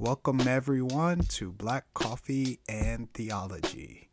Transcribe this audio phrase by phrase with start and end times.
[0.00, 4.08] Welcome, everyone, to Black Coffee and Theology.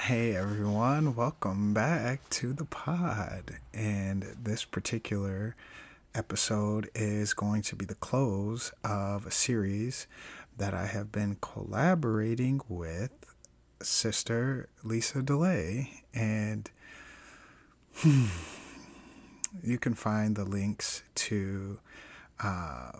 [0.00, 3.56] Hey, everyone, welcome back to the pod.
[3.74, 5.54] And this particular
[6.14, 10.06] episode is going to be the close of a series
[10.56, 13.12] that I have been collaborating with
[13.82, 15.90] Sister Lisa DeLay.
[16.14, 16.70] And
[17.96, 18.28] hmm,
[19.62, 21.78] you can find the links to
[22.42, 22.92] uh,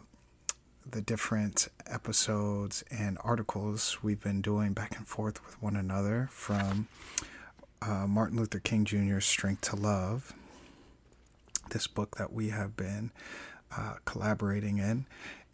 [0.89, 6.89] the different episodes and articles we've been doing back and forth with one another from
[7.83, 10.33] uh, Martin Luther King Jr.'s Strength to Love,
[11.71, 13.11] this book that we have been
[13.77, 15.07] uh, collaborating in.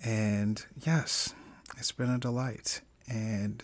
[0.05, 1.34] And yes,
[1.78, 2.80] it's been a delight.
[3.09, 3.62] And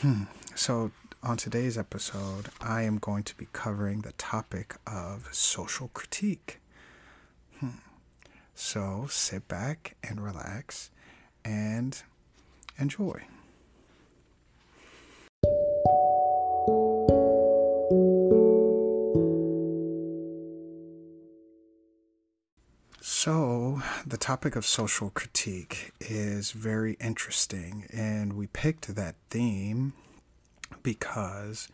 [0.00, 0.24] hmm,
[0.54, 0.90] so
[1.24, 6.60] on today's episode, I am going to be covering the topic of social critique.
[7.60, 7.78] Hmm.
[8.56, 10.90] So sit back and relax
[11.44, 12.02] and
[12.76, 13.22] enjoy.
[23.00, 29.92] So, the topic of social critique is very interesting, and we picked that theme
[30.82, 31.68] because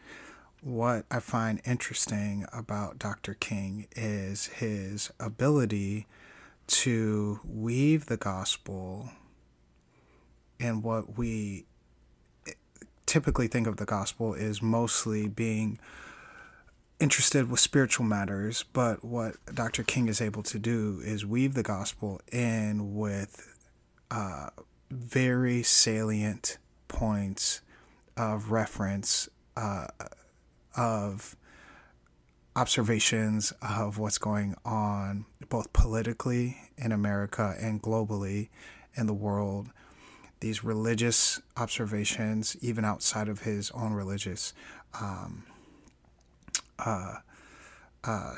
[0.60, 3.34] what I find interesting about Dr.
[3.34, 6.06] King is his ability
[6.68, 9.10] to weave the gospel
[10.60, 11.66] and what we
[13.06, 15.78] typically think of the gospel is mostly being
[17.00, 19.82] interested with spiritual matters, but what Dr.
[19.82, 23.56] King is able to do is weave the gospel in with
[24.10, 24.50] uh,
[24.90, 27.60] very salient points
[28.18, 29.86] of reference uh,
[30.76, 31.36] of
[32.56, 38.48] observations of what's going on both politically in America and globally
[38.96, 39.68] in the world.
[40.40, 44.52] These religious observations, even outside of his own religious
[45.00, 45.44] um,
[46.78, 47.16] uh,
[48.04, 48.34] uh,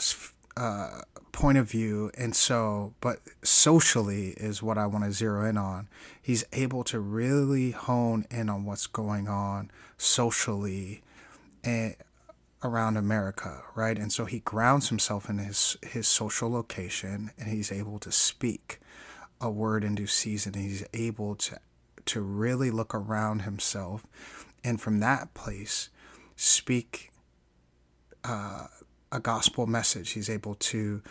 [0.57, 1.03] uh,
[1.33, 2.11] point of view.
[2.17, 5.89] And so, but socially is what I want to zero in on.
[6.21, 11.03] He's able to really hone in on what's going on socially
[11.63, 11.95] and
[12.63, 13.99] around America, right?
[13.99, 18.81] And so he grounds himself in his his social location, and he's able to speak
[19.41, 20.55] a word in due season.
[20.55, 21.59] He's able to
[22.07, 24.07] to really look around himself,
[24.65, 25.89] and from that place,
[26.37, 27.13] speak
[28.25, 28.67] uh,
[29.13, 30.11] a gospel message.
[30.11, 31.03] He's able to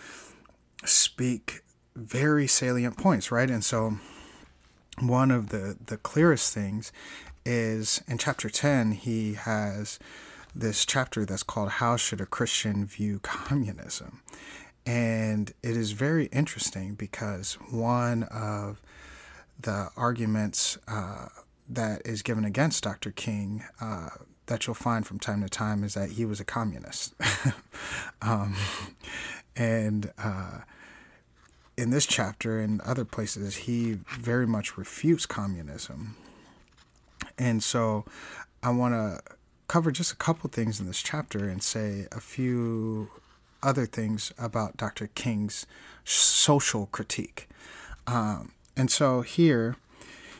[0.85, 1.61] speak
[1.95, 3.49] very salient points, right?
[3.49, 3.97] And so,
[4.99, 6.91] one of the the clearest things
[7.45, 8.91] is in chapter ten.
[8.91, 9.99] He has
[10.55, 14.21] this chapter that's called How Should a Christian View Communism?
[14.85, 18.81] And it is very interesting because one of
[19.59, 21.27] the arguments uh,
[21.67, 23.11] that is given against Dr.
[23.11, 24.09] King uh,
[24.49, 27.13] that you'll find from time to time is that he was a communist.
[28.21, 28.55] um,
[29.55, 30.61] and uh,
[31.77, 36.15] in this chapter and other places, he very much refutes communism.
[37.37, 38.05] And so
[38.63, 39.21] I want to
[39.67, 43.11] cover just a couple things in this chapter and say a few
[43.61, 45.07] other things about Dr.
[45.13, 45.67] King's
[46.03, 47.47] social critique.
[48.07, 49.75] Um, and so here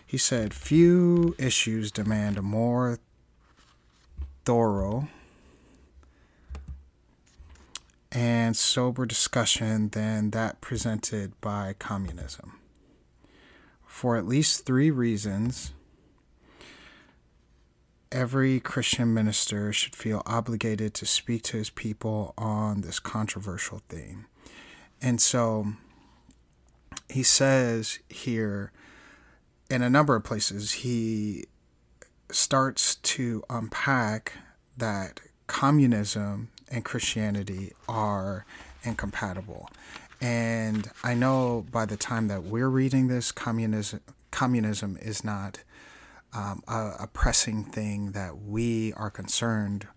[0.04, 2.98] he said, Few issues demand a more
[4.46, 5.08] thorough
[8.12, 12.60] and sober discussion than that presented by communism.
[13.86, 15.74] For at least three reasons,
[18.12, 24.26] every Christian minister should feel obligated to speak to his people on this controversial theme.
[25.02, 25.74] And so
[27.08, 28.72] he says here
[29.70, 31.46] in a number of places, he
[32.32, 34.34] starts to unpack
[34.78, 38.46] that communism and Christianity are
[38.84, 39.70] incompatible.
[40.22, 45.64] And I know by the time that we're reading this, communism communism is not
[46.34, 49.88] um, a, a pressing thing that we are concerned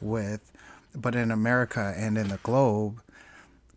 [0.00, 0.50] with.
[0.94, 3.02] But in America and in the globe,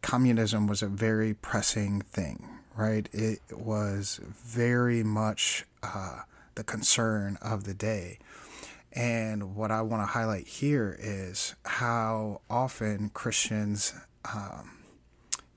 [0.01, 3.09] communism was a very pressing thing, right?
[3.11, 6.21] It was very much uh,
[6.55, 8.19] the concern of the day.
[8.91, 13.93] And what I want to highlight here is how often Christians
[14.33, 14.71] um,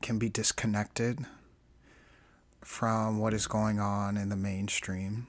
[0.02, 1.20] can be disconnected
[2.60, 5.28] from what is going on in the mainstream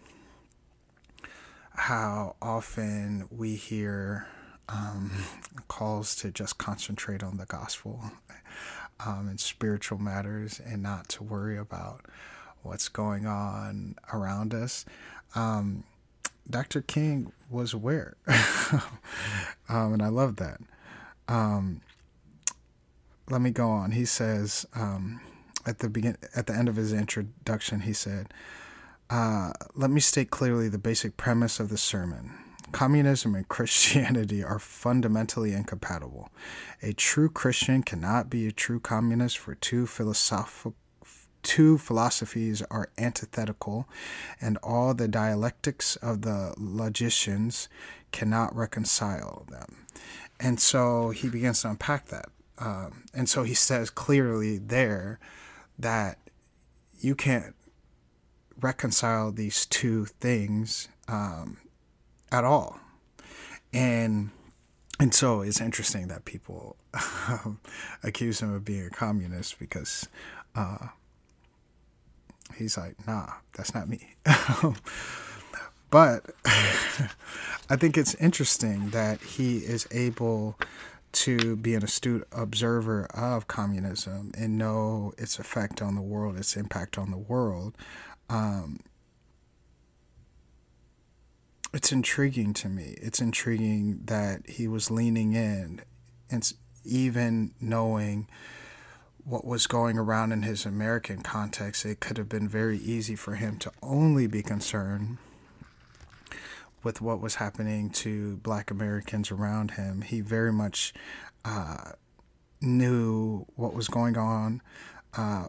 [1.79, 4.27] how often we hear
[4.67, 5.11] um,
[5.67, 8.03] calls to just concentrate on the gospel.
[9.05, 12.01] um, in spiritual matters and not to worry about
[12.63, 14.83] what's going on around us.
[15.35, 15.83] Um,
[16.49, 16.81] Dr.
[16.81, 18.15] King was aware,
[19.69, 20.59] um, and I love that.
[21.27, 21.81] Um,
[23.29, 23.91] let me go on.
[23.91, 25.21] He says um,
[25.65, 28.33] at the begin at the end of his introduction, he said,
[29.09, 32.33] uh, "Let me state clearly the basic premise of the sermon."
[32.71, 36.29] Communism and Christianity are fundamentally incompatible.
[36.81, 40.75] A true Christian cannot be a true communist, for two philosophical
[41.43, 43.87] two philosophies are antithetical,
[44.41, 47.69] and all the dialectics of the logicians
[48.11, 49.85] cannot reconcile them.
[50.39, 52.29] And so he begins to unpack that.
[52.57, 55.19] Um, and so he says clearly there
[55.77, 56.17] that
[56.99, 57.55] you can't
[58.59, 61.57] reconcile these two things um,
[62.31, 62.79] at all.
[63.73, 64.31] And
[64.99, 66.75] and so it's interesting that people
[67.29, 67.59] um,
[68.03, 70.09] accuse him of being a communist because
[70.55, 70.87] uh,
[72.55, 74.15] he's like, nah, that's not me.
[75.89, 80.57] but I think it's interesting that he is able
[81.11, 86.55] to be an astute observer of communism and know its effect on the world, its
[86.55, 87.75] impact on the world.
[88.29, 88.79] Um,
[91.73, 92.95] it's intriguing to me.
[93.01, 95.81] It's intriguing that he was leaning in
[96.29, 96.51] and
[96.83, 98.27] even knowing
[99.29, 103.35] what was going around in his American context, it could have been very easy for
[103.35, 105.17] him to only be concerned
[106.81, 110.01] with what was happening to black Americans around him.
[110.01, 110.93] He very much
[111.45, 111.91] uh,
[112.59, 114.61] knew what was going on.
[115.15, 115.47] Uh,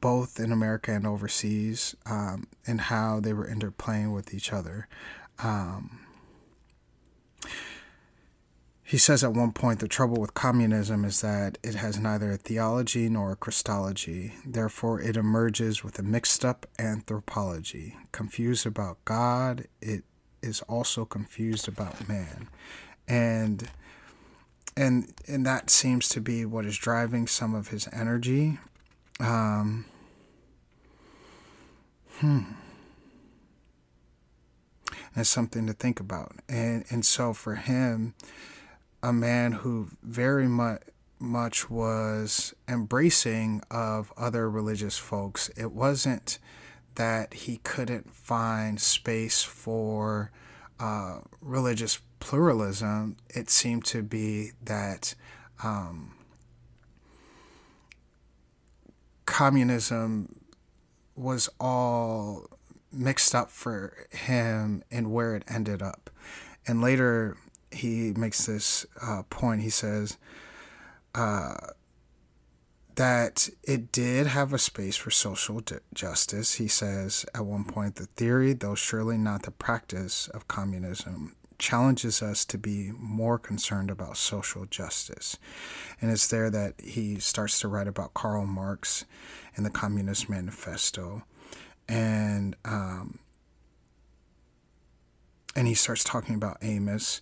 [0.00, 4.88] both in America and overseas, um, and how they were interplaying with each other.
[5.42, 6.00] Um,
[8.90, 12.36] he says at one point the trouble with communism is that it has neither a
[12.36, 14.32] theology nor a Christology.
[14.44, 17.96] Therefore, it emerges with a mixed up anthropology.
[18.10, 20.02] Confused about God, it
[20.42, 22.48] is also confused about man.
[23.06, 23.70] And
[24.76, 28.58] and and that seems to be what is driving some of his energy.
[29.20, 29.84] Um,
[32.18, 32.40] hmm
[35.14, 36.32] and something to think about.
[36.48, 38.14] And and so for him,
[39.02, 40.82] a man who very much
[41.22, 45.50] much was embracing of other religious folks.
[45.54, 46.38] It wasn't
[46.94, 50.32] that he couldn't find space for
[50.78, 53.18] uh, religious pluralism.
[53.28, 55.14] It seemed to be that
[55.62, 56.14] um,
[59.26, 60.40] communism
[61.14, 62.46] was all
[62.92, 66.10] mixed up for him and where it ended up.
[66.66, 67.36] And later,
[67.70, 69.62] he makes this uh, point.
[69.62, 70.18] He says
[71.14, 71.54] uh,
[72.96, 75.62] that it did have a space for social
[75.94, 76.54] justice.
[76.54, 82.22] He says at one point, the theory, though surely not the practice of communism, challenges
[82.22, 85.36] us to be more concerned about social justice.
[86.00, 89.04] And it's there that he starts to write about Karl Marx
[89.56, 91.22] and the Communist Manifesto
[91.90, 93.18] and um,
[95.56, 97.20] and he starts talking about Amos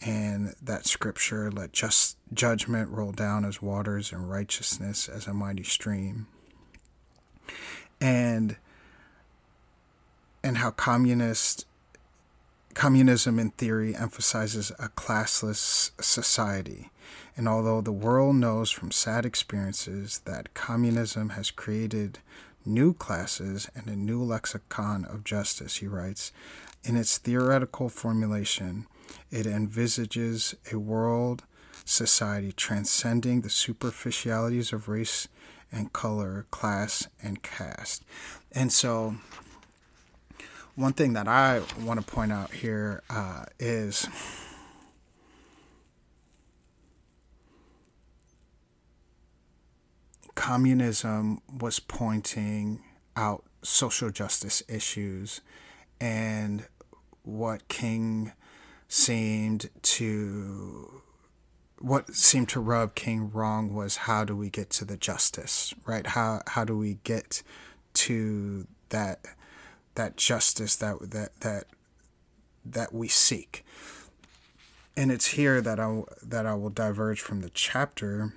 [0.00, 5.62] and that scripture, let just judgment roll down as waters and righteousness as a mighty
[5.62, 6.26] stream.
[8.00, 8.56] And
[10.42, 11.66] and how communist
[12.74, 16.90] communism in theory emphasizes a classless society.
[17.36, 22.18] And although the world knows from sad experiences that communism has created
[22.66, 26.32] new classes and a new lexicon of justice, he writes.
[26.84, 28.86] In its theoretical formulation,
[29.30, 31.44] it envisages a world
[31.84, 35.28] society transcending the superficialities of race
[35.72, 38.04] and color, class and caste.
[38.52, 39.16] And so,
[40.74, 44.08] one thing that I want to point out here uh, is
[50.34, 52.80] communism was pointing
[53.16, 55.40] out social justice issues
[56.00, 56.66] and
[57.22, 58.32] what King
[58.88, 61.02] seemed to
[61.78, 66.06] what seemed to rub King wrong was how do we get to the justice, right?
[66.06, 67.42] How how do we get
[67.94, 69.26] to that
[69.94, 71.64] that justice that that that
[72.64, 73.64] that we seek?
[74.96, 78.32] And it's here that I that I will diverge from the chapter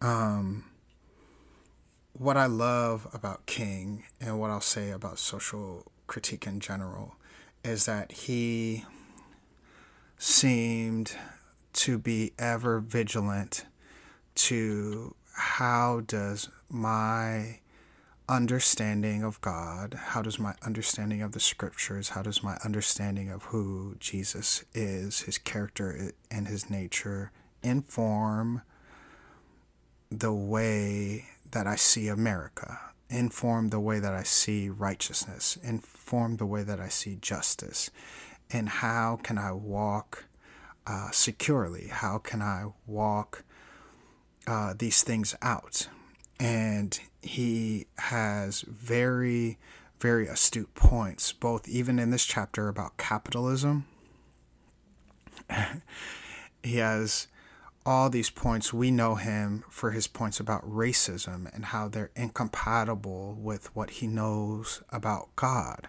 [0.00, 0.64] um,
[2.12, 7.16] what I love about King and what I'll say about social critique in general
[7.64, 8.84] is that he
[10.18, 11.16] seemed
[11.72, 13.64] to be ever vigilant
[14.34, 17.58] to how does my
[18.28, 23.44] understanding of God, how does my understanding of the scriptures, how does my understanding of
[23.44, 28.62] who Jesus is, his character and his nature inform
[30.10, 36.46] the way that I see America, inform the way that I see righteousness, inform the
[36.46, 37.90] way that I see justice,
[38.50, 40.26] and how can I walk
[40.86, 41.88] uh, securely?
[41.88, 43.44] How can I walk
[44.46, 45.88] uh, these things out?
[46.38, 49.58] And he has very,
[50.00, 53.86] very astute points, both even in this chapter about capitalism.
[56.62, 57.28] he has
[57.86, 58.72] all these points.
[58.72, 64.06] We know him for his points about racism and how they're incompatible with what he
[64.06, 65.88] knows about God.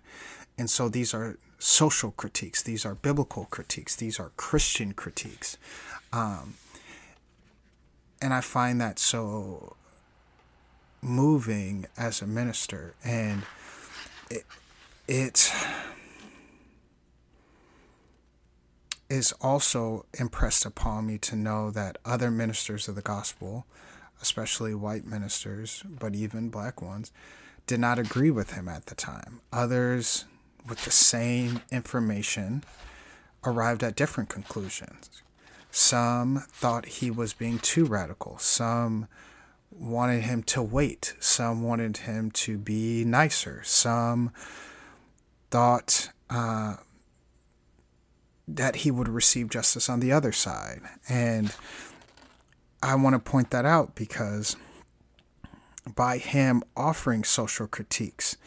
[0.58, 5.58] And so these are social critiques, these are biblical critiques, these are Christian critiques.
[6.14, 6.56] Um,
[8.22, 9.75] and I find that so
[11.02, 12.96] moving as a minister.
[13.04, 13.44] And
[14.30, 14.46] it,
[15.08, 15.52] it
[19.10, 23.66] is also impressed upon me to know that other ministers of the gospel,
[24.22, 27.12] especially white ministers, but even black ones,
[27.68, 29.42] did not agree with him at the time.
[29.52, 30.26] Others,
[30.68, 32.64] with the same information,
[33.44, 35.22] arrived at different conclusions.
[35.72, 38.38] Some thought he was being too radical.
[38.38, 39.08] Some
[39.72, 41.16] wanted him to wait.
[41.20, 43.62] Some wanted him to be nicer.
[43.64, 44.32] Some
[45.52, 46.78] thought uh,
[48.48, 50.82] that he would receive justice on the other side.
[51.10, 51.54] And
[52.84, 54.56] I want to point that out because
[55.96, 58.38] by him offering social critiques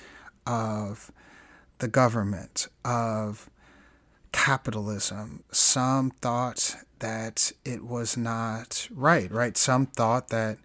[0.46, 1.10] of
[1.78, 3.50] the government, of
[4.32, 9.56] capitalism, some thought that it was not right, right?
[9.56, 10.58] Some thought that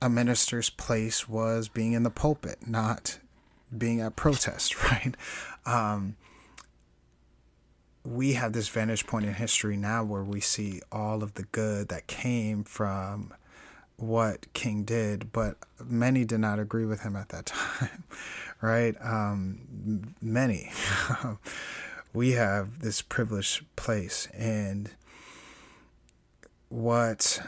[0.00, 3.18] a minister's place was being in the pulpit, not
[3.76, 5.14] being at protest, right?
[5.66, 6.16] Um,
[8.04, 11.88] we have this vantage point in history now where we see all of the good
[11.88, 13.32] that came from
[13.96, 18.04] what King did, but many did not agree with him at that time,
[18.60, 18.94] right?
[19.00, 20.70] Um, many.
[22.12, 24.90] we have this privileged place, and
[26.68, 27.40] what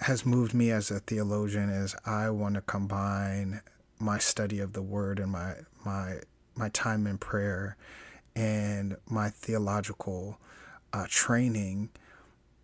[0.00, 3.60] has moved me as a theologian is I want to combine
[3.98, 6.20] my study of the Word and my my
[6.54, 7.76] my time in prayer
[8.36, 10.38] and my theological
[10.92, 11.88] uh, training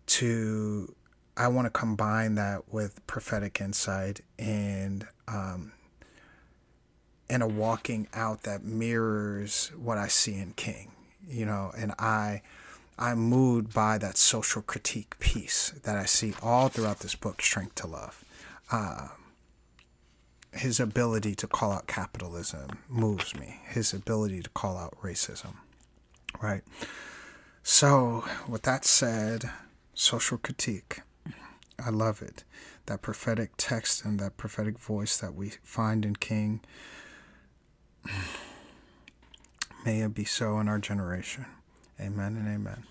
[0.05, 0.95] to
[1.35, 5.73] I want to combine that with prophetic insight and um,
[7.29, 10.91] and a walking out that mirrors what I see in King,
[11.27, 12.43] you know, and I
[12.99, 17.75] I'm moved by that social critique piece that I see all throughout this book, Strength
[17.75, 18.23] to Love.
[18.71, 19.07] Uh,
[20.53, 23.61] his ability to call out capitalism moves me.
[23.65, 25.55] His ability to call out racism,
[26.41, 26.63] right?
[27.63, 29.49] So, with that said,
[29.93, 31.01] social critique,
[31.83, 32.43] I love it.
[32.87, 36.59] That prophetic text and that prophetic voice that we find in King,
[39.85, 41.45] may it be so in our generation.
[41.99, 42.83] Amen and amen.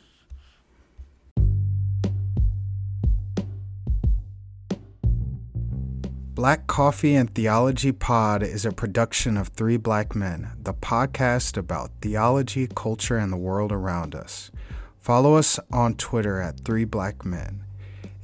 [6.42, 11.92] Black Coffee and Theology Pod is a production of Three Black Men, the podcast about
[12.00, 14.50] theology, culture, and the world around us.
[14.98, 17.62] Follow us on Twitter at Three Black Men.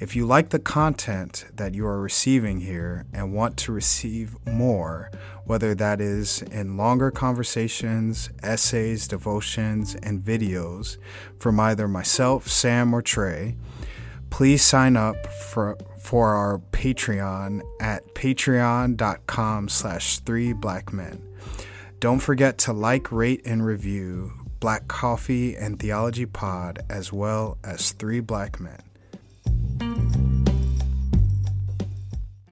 [0.00, 5.12] If you like the content that you are receiving here and want to receive more,
[5.44, 10.96] whether that is in longer conversations, essays, devotions, and videos
[11.38, 13.54] from either myself, Sam, or Trey,
[14.30, 21.22] please sign up for for our Patreon at patreon.com slash three black men.
[22.00, 27.92] Don't forget to like, rate, and review Black Coffee and Theology Pod as well as
[27.92, 28.87] Three Black Men.